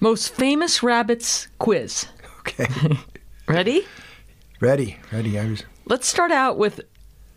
[0.00, 2.06] Most famous rabbits quiz.
[2.40, 2.66] Okay.
[3.46, 3.86] Ready?
[4.58, 5.38] ready, ready.
[5.38, 5.62] I was.
[5.86, 6.80] Let's start out with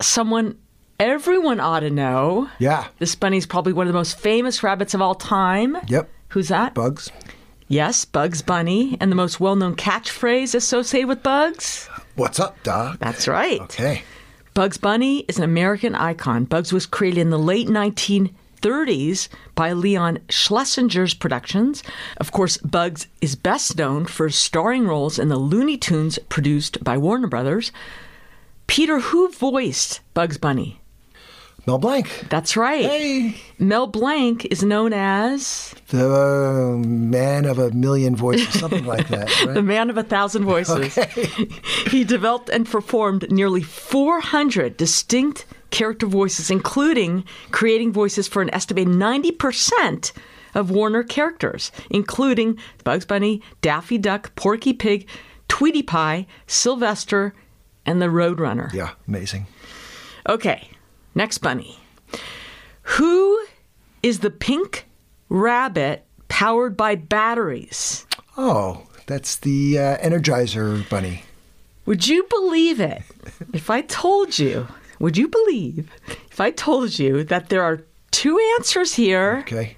[0.01, 0.57] someone
[0.99, 2.49] everyone ought to know.
[2.57, 2.87] Yeah.
[2.97, 5.77] This bunny's probably one of the most famous rabbits of all time.
[5.87, 6.09] Yep.
[6.29, 6.73] Who's that?
[6.73, 7.11] Bugs.
[7.67, 8.97] Yes, Bugs Bunny.
[8.99, 11.87] And the most well known catchphrase associated with Bugs?
[12.15, 12.97] What's up, Doc?
[12.97, 13.61] That's right.
[13.61, 14.01] Okay.
[14.53, 16.43] Bugs Bunny is an American icon.
[16.43, 21.81] Bugs was created in the late 1930s by Leon Schlesinger's Productions.
[22.17, 26.99] Of course, Bugs is best known for starring roles in the Looney Tunes produced by
[26.99, 27.71] Warner Brothers.
[28.67, 30.82] Peter, who voiced Bugs Bunny?
[31.65, 32.07] Mel Blanc.
[32.29, 32.83] That's right.
[32.85, 33.35] Hey.
[33.57, 39.29] Mel Blanc is known as The uh, man of a million voices, something like that.
[39.45, 39.53] Right?
[39.53, 40.97] the man of a thousand voices.
[40.97, 41.47] Okay.
[41.89, 48.93] he developed and performed nearly 400 distinct character voices, including creating voices for an estimated
[48.93, 50.11] 90%
[50.55, 55.07] of Warner characters, including Bugs Bunny, Daffy Duck, Porky Pig,
[55.47, 57.33] Tweety Pie, Sylvester,
[57.85, 58.71] and the Roadrunner.
[58.73, 59.47] yeah, amazing.
[60.29, 60.69] Okay,
[61.15, 61.79] next bunny.
[62.83, 63.45] Who
[64.01, 64.85] is the pink
[65.29, 68.05] rabbit powered by batteries?
[68.37, 71.23] Oh, that's the uh, Energizer Bunny.
[71.85, 73.01] Would you believe it
[73.53, 74.67] if I told you?
[74.99, 75.91] Would you believe
[76.31, 79.75] if I told you that there are two answers here Okay.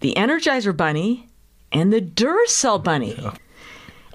[0.00, 1.28] the Energizer Bunny
[1.72, 3.18] and the Duracell Bunny?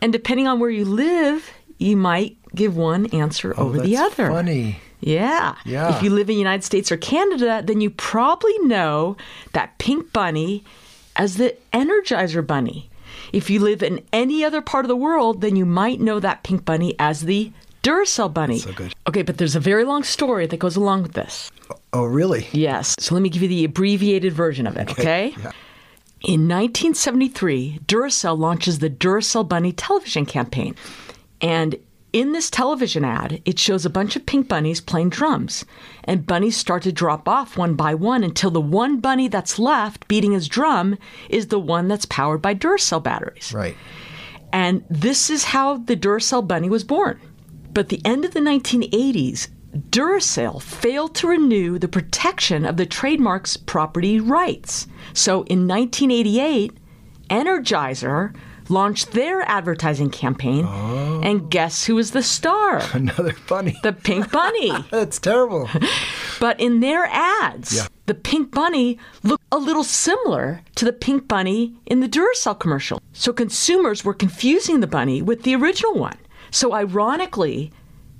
[0.01, 1.47] And depending on where you live,
[1.77, 4.29] you might give one answer over the Oh, other.
[4.29, 4.79] Funny.
[5.01, 5.55] Yeah.
[5.65, 5.95] Yeah.
[5.95, 9.17] If you live in the United States or Canada, then you probably know
[9.53, 10.63] that pink bunny
[11.15, 12.89] as the Energizer Bunny.
[13.33, 16.43] If you live in any other part of the world, then you might know that
[16.43, 17.51] pink bunny as the
[17.83, 18.59] Duracell Bunny.
[18.59, 18.93] so good.
[19.07, 21.51] Okay, but there's a very long story that goes along with this.
[21.69, 22.47] Oh, oh really?
[22.51, 22.95] Yes.
[22.99, 25.29] So let me give you the abbreviated version of it, okay?
[25.37, 25.51] Yeah.
[26.23, 30.75] In 1973, Duracell launches the Duracell Bunny television campaign.
[31.41, 31.75] And
[32.13, 35.63] in this television ad, it shows a bunch of pink bunnies playing drums.
[36.03, 40.07] And bunnies start to drop off one by one until the one bunny that's left
[40.07, 40.97] beating his drum
[41.29, 43.53] is the one that's powered by Duracell batteries.
[43.53, 43.77] Right.
[44.51, 47.19] And this is how the Duracell Bunny was born.
[47.73, 49.47] But the end of the 1980s,
[49.89, 54.87] Duracell failed to renew the protection of the trademark's property rights.
[55.13, 56.73] So in 1988,
[57.29, 58.35] Energizer
[58.71, 60.65] launched their advertising campaign.
[60.67, 61.21] Oh.
[61.23, 62.81] And guess who was the star?
[62.93, 63.77] Another bunny.
[63.83, 64.71] The pink bunny.
[64.91, 65.69] That's terrible.
[66.39, 67.85] But in their ads, Yeah.
[68.07, 72.99] the pink bunny looked a little similar to the pink bunny in the Duracell commercial.
[73.13, 76.17] So consumers were confusing the bunny with the original one.
[76.49, 77.71] So ironically,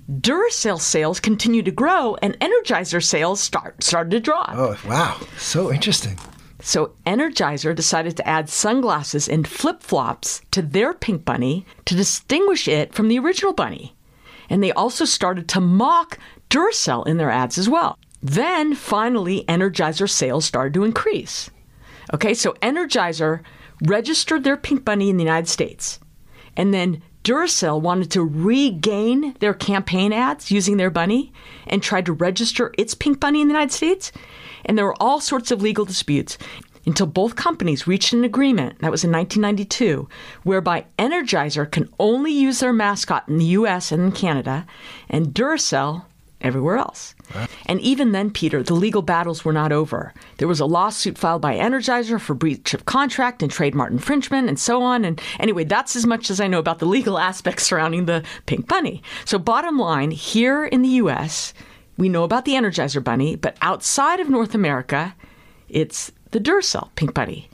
[0.07, 4.51] Duracell sales continued to grow and Energizer sales start, started to drop.
[4.53, 5.17] Oh, wow.
[5.37, 6.19] So interesting.
[6.61, 12.93] So Energizer decided to add sunglasses and flip-flops to their pink bunny to distinguish it
[12.93, 13.95] from the original bunny.
[14.49, 17.97] And they also started to mock Duracell in their ads as well.
[18.21, 21.49] Then finally Energizer sales started to increase.
[22.13, 23.41] Okay, so Energizer
[23.83, 25.99] registered their pink bunny in the United States.
[26.55, 31.31] And then Duracell wanted to regain their campaign ads using their bunny
[31.67, 34.11] and tried to register its pink bunny in the United States.
[34.65, 36.37] And there were all sorts of legal disputes
[36.85, 40.09] until both companies reached an agreement that was in 1992
[40.43, 44.65] whereby Energizer can only use their mascot in the US and in Canada
[45.09, 46.05] and Duracell
[46.43, 47.15] everywhere else.
[47.65, 50.13] And even then, Peter, the legal battles were not over.
[50.37, 54.59] There was a lawsuit filed by Energizer for breach of contract and trademark infringement and
[54.59, 55.05] so on.
[55.05, 58.67] And anyway, that's as much as I know about the legal aspects surrounding the pink
[58.67, 59.01] bunny.
[59.25, 61.53] So, bottom line, here in the US,
[61.97, 65.15] we know about the Energizer bunny, but outside of North America,
[65.69, 67.49] it's the Duracell pink bunny.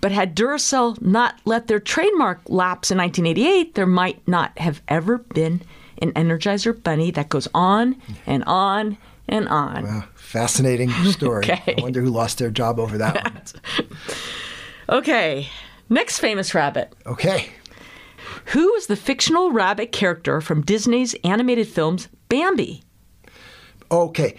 [0.00, 5.18] But had Duracell not let their trademark lapse in 1988, there might not have ever
[5.18, 5.62] been
[6.00, 7.96] an Energizer bunny that goes on
[8.26, 8.96] and on
[9.28, 9.84] and on.
[9.84, 10.04] Wow.
[10.14, 11.44] Fascinating story.
[11.50, 11.74] Okay.
[11.78, 13.86] I wonder who lost their job over that one.
[14.88, 15.48] Okay,
[15.88, 16.92] next famous rabbit.
[17.06, 17.48] Okay.
[18.46, 22.82] Who is the fictional rabbit character from Disney's animated films Bambi?
[23.90, 24.34] Okay.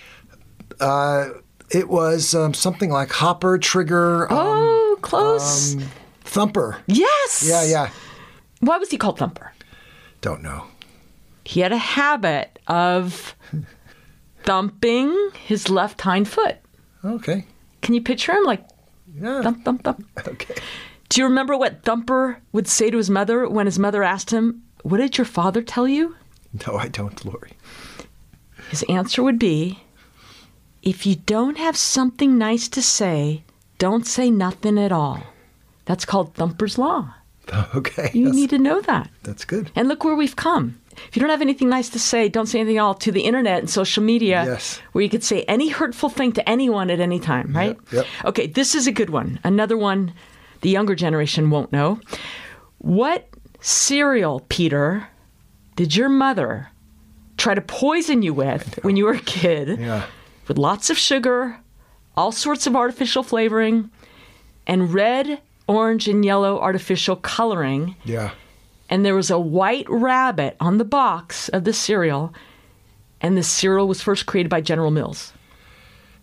[0.82, 1.30] Uh,
[1.70, 5.78] it was um, something like Hopper, Trigger, um, Oh, close.
[6.26, 6.78] Thumper.
[6.88, 7.46] yes.
[7.48, 7.90] Yeah, yeah.
[8.60, 9.54] Why was he called Thumper?
[10.20, 10.66] Don't know.
[11.52, 13.36] He had a habit of
[14.44, 16.56] thumping his left hind foot.
[17.04, 17.46] Okay.
[17.82, 18.66] Can you picture him like
[19.14, 19.42] Yeah.
[19.42, 20.06] thump, thump, thump?
[20.26, 20.56] Okay.
[21.10, 24.62] Do you remember what Thumper would say to his mother when his mother asked him,
[24.84, 26.16] What did your father tell you?
[26.66, 27.52] No, I don't, Lori.
[28.70, 29.84] His answer would be,
[30.82, 33.44] if you don't have something nice to say,
[33.78, 35.22] don't say nothing at all.
[35.84, 37.14] That's called Thumper's Law.
[37.76, 38.10] Okay.
[38.14, 39.10] You need to know that.
[39.24, 39.70] That's good.
[39.76, 40.80] And look where we've come.
[41.08, 43.22] If you don't have anything nice to say, don't say anything at all to the
[43.22, 44.80] internet and social media, Yes.
[44.92, 47.78] where you could say any hurtful thing to anyone at any time, right?
[47.92, 48.06] yep.
[48.26, 49.40] Okay, this is a good one.
[49.44, 50.14] Another one
[50.62, 52.00] the younger generation won't know.
[52.78, 53.28] What
[53.62, 55.08] cereal, Peter,
[55.76, 56.70] did your mother
[57.38, 59.80] try to poison you with when you were a kid?
[59.80, 60.06] Yeah.
[60.48, 61.60] With lots of sugar,
[62.16, 63.90] all sorts of artificial flavoring,
[64.68, 68.32] and red, orange, and yellow artificial coloring Yeah.
[68.92, 72.34] And there was a white rabbit on the box of the cereal,
[73.22, 75.32] and the cereal was first created by General Mills.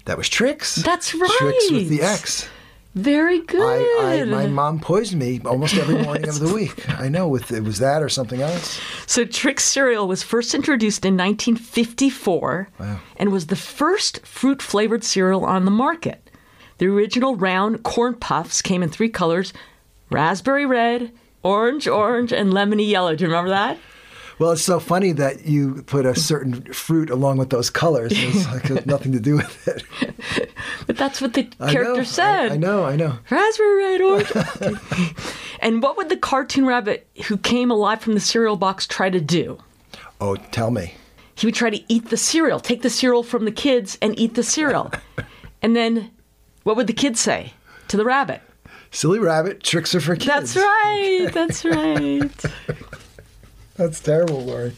[0.04, 0.76] That was Trix.
[0.76, 1.30] That's right.
[1.38, 2.02] Tricks with the.
[2.02, 2.48] X.
[2.94, 3.60] Very good.
[4.00, 6.88] I, I, my mom poisoned me almost every morning of the week.
[6.88, 8.80] I know with it was that or something else.
[9.06, 13.00] so Trix cereal was first introduced in 1954 Wow.
[13.16, 16.28] and was the first fruit flavored cereal on the market.
[16.78, 19.52] The original round corn puffs came in three colors:
[20.10, 21.12] raspberry red,
[21.42, 23.14] orange, orange, and lemony yellow.
[23.14, 23.78] Do you remember that?
[24.38, 28.12] Well, it's so funny that you put a certain fruit along with those colors.
[28.14, 30.48] It's like it has nothing to do with it.
[30.86, 32.52] But that's what the I character know, said.
[32.52, 32.84] I, I know.
[32.84, 33.18] I know.
[33.30, 34.32] Raspberry red orange.
[35.60, 39.20] and what would the cartoon rabbit who came alive from the cereal box try to
[39.20, 39.58] do?
[40.20, 40.94] Oh, tell me.
[41.34, 44.34] He would try to eat the cereal, take the cereal from the kids and eat
[44.34, 44.92] the cereal.
[45.62, 46.10] and then
[46.62, 47.52] what would the kids say
[47.88, 48.40] to the rabbit?
[48.90, 50.54] Silly rabbit Trix are for kids.
[50.54, 51.28] That's right.
[51.32, 52.44] That's right.
[53.76, 54.72] That's terrible, Lori.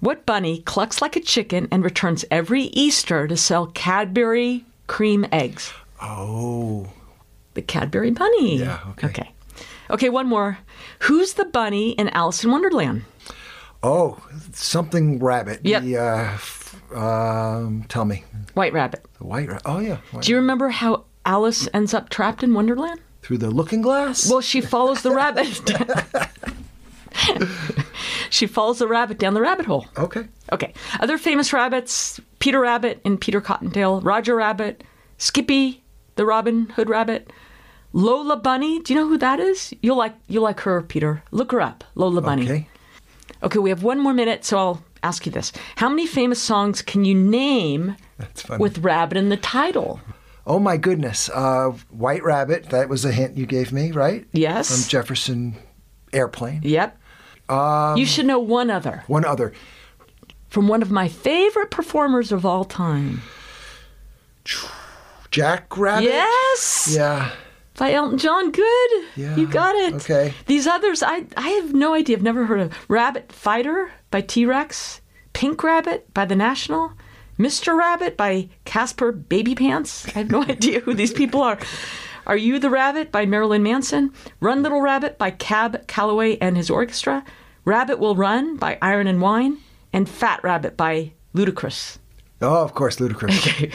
[0.00, 5.72] what bunny clucks like a chicken and returns every Easter to sell Cadbury cream eggs?
[6.00, 6.90] Oh,
[7.54, 8.58] The Cadbury bunny.
[8.58, 9.06] Yeah, okay.
[9.08, 9.30] Okay.
[9.90, 10.58] Okay, one more.
[11.00, 13.04] Who's the bunny in Alice in Wonderland?
[13.84, 14.16] oh,
[14.52, 15.60] something rabbit.
[15.64, 15.82] Yep.
[15.82, 18.22] The, uh, f- um, tell me.
[18.54, 19.04] White rabbit.
[19.18, 19.62] The white rabbit.
[19.66, 19.96] Oh, yeah.
[20.12, 23.00] White Do you remember how Alice ends up trapped in Wonderland?
[23.22, 24.28] Through the looking glass?
[24.28, 25.46] Well, she follows the rabbit.
[28.30, 29.86] she follows the rabbit down the rabbit hole.
[29.96, 30.26] okay.
[30.52, 30.74] Okay.
[31.00, 34.82] Other famous rabbits Peter Rabbit and Peter Cottontail, Roger Rabbit,
[35.18, 35.82] Skippy,
[36.16, 37.32] the Robin Hood Rabbit,
[37.92, 38.80] Lola Bunny.
[38.80, 39.72] Do you know who that is?
[39.82, 41.22] You'll like you'll like her, Peter.
[41.30, 42.44] Look her up, Lola Bunny.
[42.44, 42.68] Okay.
[43.42, 46.82] Okay, we have one more minute, so I'll ask you this: How many famous songs
[46.82, 47.96] can you name
[48.58, 50.00] with rabbit in the title?
[50.46, 51.28] Oh, my goodness.
[51.32, 52.70] Uh, white rabbit.
[52.70, 54.26] That was a hint you gave me, right?
[54.32, 54.68] Yes.
[54.82, 55.56] From Jefferson
[56.12, 56.60] Airplane.
[56.64, 56.98] Yep.
[57.48, 59.52] Um, you should know one other One other.
[60.48, 63.20] from one of my favorite performers of all time.
[65.30, 66.04] Jack Rabbit?
[66.04, 66.92] Yes.
[66.94, 67.30] Yeah.
[67.78, 68.50] By Elton John.
[68.50, 68.90] Good.
[69.16, 69.94] Yeah, You got it.
[69.94, 70.34] okay.
[70.46, 72.16] These others, I, I have no idea.
[72.16, 72.72] I've never heard of.
[72.88, 75.00] Rabbit Fighter by T Rex.
[75.32, 76.92] Pink Rabbit by The National.
[77.42, 77.76] Mr.
[77.76, 80.08] Rabbit by Caspar Babypants.
[80.14, 81.58] I have no idea who these people are.
[82.24, 84.12] Are You the Rabbit by Marilyn Manson.
[84.38, 87.24] Run Little Rabbit by Cab Calloway and his orchestra.
[87.64, 89.58] Rabbit Will Run by Iron and Wine.
[89.92, 91.98] And Fat Rabbit by Ludacris.
[92.40, 93.46] Oh, of course, ludicrous.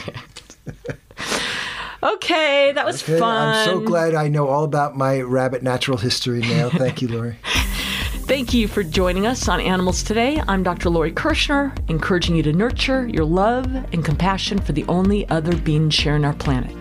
[2.00, 3.48] Okay, that was Okay, fun.
[3.48, 6.70] I'm so glad I know all about my rabbit natural history now.
[6.70, 7.38] Thank you, Lori.
[8.28, 10.38] Thank you for joining us on Animals Today.
[10.46, 10.90] I'm Dr.
[10.90, 15.88] Lori Kirschner, encouraging you to nurture your love and compassion for the only other being
[15.88, 16.76] sharing our planet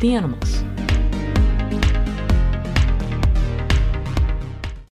[0.00, 0.62] the animals.